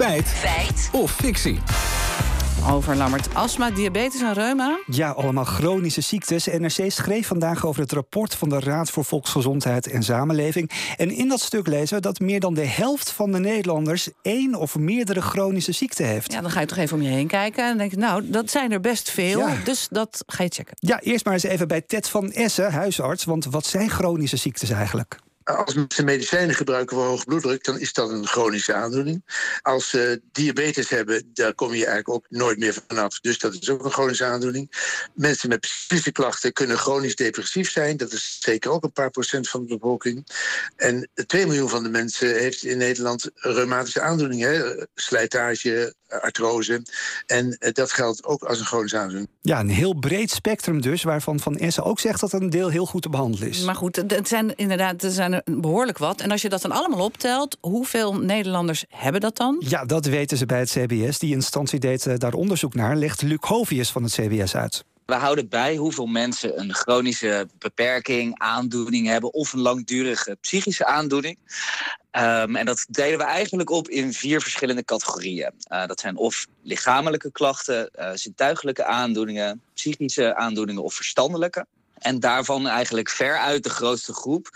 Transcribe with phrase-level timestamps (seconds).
[0.00, 0.28] Feit.
[0.28, 0.90] Feit.
[0.92, 1.58] Of fictie.
[2.70, 4.78] Over Lammert, astma, diabetes en reuma.
[4.86, 6.46] Ja, allemaal chronische ziektes.
[6.46, 10.70] NRC schreef vandaag over het rapport van de Raad voor Volksgezondheid en Samenleving.
[10.96, 14.54] En in dat stuk lezen we dat meer dan de helft van de Nederlanders één
[14.54, 16.32] of meerdere chronische ziekten heeft.
[16.32, 18.30] Ja, dan ga je toch even om je heen kijken en dan denk je, nou,
[18.30, 19.38] dat zijn er best veel.
[19.38, 19.56] Ja.
[19.64, 20.76] Dus dat ga je checken.
[20.78, 23.24] Ja, eerst maar eens even bij Ted van Essen, huisarts.
[23.24, 25.18] Want wat zijn chronische ziektes eigenlijk?
[25.56, 29.24] Als mensen medicijnen gebruiken voor hoge bloeddruk, dan is dat een chronische aandoening.
[29.62, 33.20] Als ze diabetes hebben, daar kom je eigenlijk ook nooit meer vanaf.
[33.20, 34.70] Dus dat is ook een chronische aandoening.
[35.14, 37.96] Mensen met psychische klachten kunnen chronisch depressief zijn.
[37.96, 40.26] Dat is zeker ook een paar procent van de bevolking.
[40.76, 44.50] En 2 miljoen van de mensen heeft in Nederland reumatische aandoeningen.
[44.50, 44.84] Hè?
[44.94, 46.82] Slijtage, artrose.
[47.26, 49.28] En eh, dat geldt ook als een chronische aandoening.
[49.40, 52.86] Ja, een heel breed spectrum dus, waarvan Van Essen ook zegt dat een deel heel
[52.86, 53.60] goed te behandelen is.
[53.60, 56.20] Maar goed, het zijn inderdaad er zijn er behoorlijk wat.
[56.20, 59.62] En als je dat dan allemaal optelt, hoeveel Nederlanders hebben dat dan?
[59.68, 61.18] Ja, dat weten ze bij het CBS.
[61.18, 64.84] Die instantie deed eh, daar onderzoek naar, legt Luc Hovius van het CBS uit.
[65.10, 71.38] We houden bij hoeveel mensen een chronische beperking, aandoening hebben of een langdurige psychische aandoening.
[72.18, 75.52] Um, en dat delen we eigenlijk op in vier verschillende categorieën.
[75.72, 81.66] Uh, dat zijn of lichamelijke klachten, uh, zintuigelijke aandoeningen, psychische aandoeningen of verstandelijke.
[82.00, 84.50] En daarvan eigenlijk veruit de grootste groep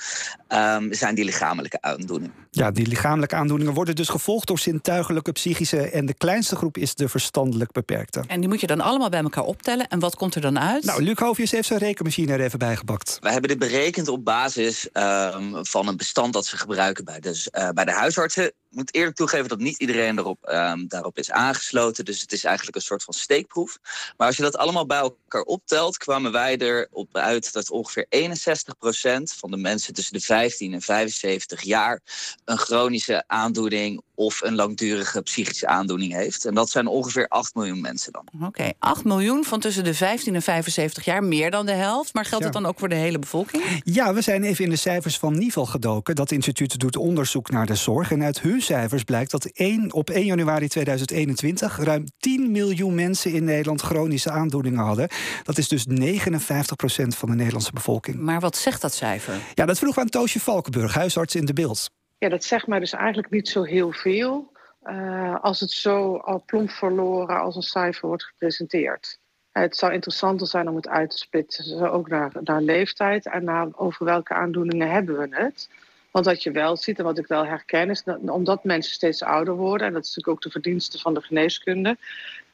[0.48, 2.34] um, zijn die lichamelijke aandoeningen.
[2.50, 5.90] Ja, die lichamelijke aandoeningen worden dus gevolgd door zintuigelijke, psychische.
[5.90, 8.24] En de kleinste groep is de verstandelijk beperkte.
[8.26, 9.88] En die moet je dan allemaal bij elkaar optellen.
[9.88, 10.84] En wat komt er dan uit?
[10.84, 13.16] Nou, Luc Hovius heeft zijn rekenmachine er even bij gebakt.
[13.20, 17.48] We hebben dit berekend op basis um, van een bestand dat ze gebruiken bij, dus,
[17.52, 18.52] uh, bij de huisartsen.
[18.74, 22.04] Moet eerlijk toegeven dat niet iedereen erop, um, daarop is aangesloten.
[22.04, 23.78] Dus het is eigenlijk een soort van steekproef.
[24.16, 29.34] Maar als je dat allemaal bij elkaar optelt, kwamen wij erop uit dat ongeveer 61%
[29.36, 32.00] van de mensen tussen de 15 en 75 jaar
[32.44, 36.44] een chronische aandoening of een langdurige psychische aandoening heeft.
[36.44, 38.28] En dat zijn ongeveer 8 miljoen mensen dan.
[38.34, 42.14] Oké, okay, 8 miljoen van tussen de 15 en 75 jaar, meer dan de helft.
[42.14, 42.50] Maar geldt ja.
[42.50, 43.62] dat dan ook voor de hele bevolking?
[43.84, 46.14] Ja, we zijn even in de cijfers van Nivel gedoken.
[46.14, 48.10] Dat instituut doet onderzoek naar de zorg.
[48.10, 53.32] En uit hun cijfers blijkt dat 1, op 1 januari 2021 ruim 10 miljoen mensen
[53.32, 55.08] in Nederland chronische aandoeningen hadden.
[55.42, 58.16] Dat is dus 59 procent van de Nederlandse bevolking.
[58.16, 59.34] Maar wat zegt dat cijfer?
[59.54, 61.90] Ja, dat vroeg aan Toosje Valkenburg, huisarts in de beeld.
[62.24, 64.52] Ja, dat zegt mij dus eigenlijk niet zo heel veel.
[64.84, 69.18] Uh, als het zo al plomp verloren als een cijfer wordt gepresenteerd.
[69.52, 73.68] Het zou interessanter zijn om het uit te splitsen, ook naar, naar leeftijd en naar
[73.72, 75.68] over welke aandoeningen hebben we het.
[76.10, 79.22] Want wat je wel ziet en wat ik wel herken is dat omdat mensen steeds
[79.22, 81.96] ouder worden, en dat is natuurlijk ook de verdienste van de geneeskunde,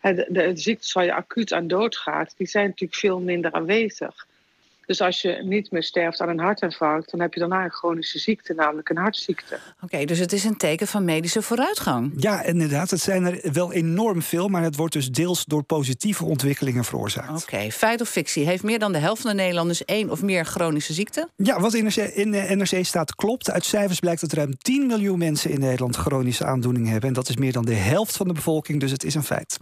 [0.01, 4.27] de, de, de ziektes waar je acuut aan doodgaat, die zijn natuurlijk veel minder aanwezig.
[4.91, 8.19] Dus als je niet meer sterft aan een hartinfarct, dan heb je daarna een chronische
[8.19, 9.55] ziekte, namelijk een hartziekte.
[9.55, 12.13] Oké, okay, dus het is een teken van medische vooruitgang.
[12.17, 12.91] Ja, inderdaad.
[12.91, 17.29] Het zijn er wel enorm veel, maar het wordt dus deels door positieve ontwikkelingen veroorzaakt.
[17.29, 18.47] Oké, okay, feit of fictie.
[18.47, 21.29] Heeft meer dan de helft van de Nederlanders één of meer chronische ziekte?
[21.37, 23.51] Ja, wat in NRC, in NRC staat klopt.
[23.51, 27.09] Uit cijfers blijkt dat ruim 10 miljoen mensen in Nederland chronische aandoeningen hebben.
[27.09, 29.59] En dat is meer dan de helft van de bevolking, dus het is een feit.